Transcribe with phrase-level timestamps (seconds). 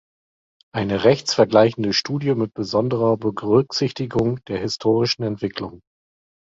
[0.73, 5.81] Eine rechtsvergleichende Studie mit besonderer Berücksichtigung der historischen Entwicklung.